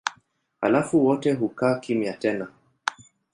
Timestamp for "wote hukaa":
1.05-1.75